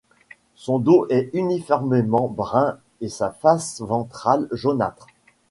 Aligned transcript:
Son 0.55 0.79
dos 0.79 1.05
est 1.11 1.29
uniformément 1.33 2.27
brun 2.27 2.79
et 3.01 3.07
sa 3.07 3.29
face 3.29 3.81
ventrale 3.81 4.47
jaunâtre. 4.51 5.05